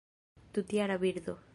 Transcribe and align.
Tutjara 0.53 0.97
birdo. 1.05 1.41